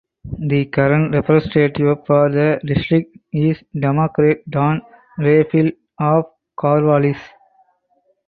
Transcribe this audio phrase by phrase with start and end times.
[0.47, 4.81] The current representative for the district is Democrat Dan
[5.19, 6.25] Rayfield of
[6.59, 7.19] Corvallis.